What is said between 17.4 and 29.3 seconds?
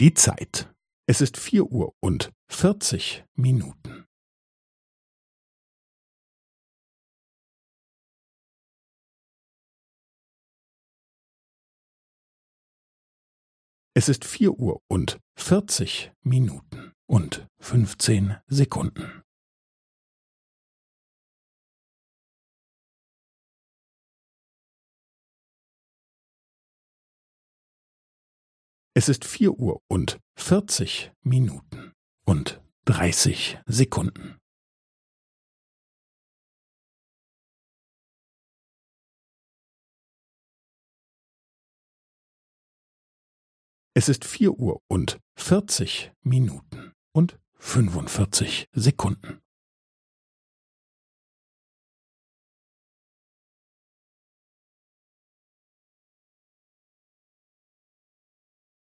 fünfzehn Sekunden. Es ist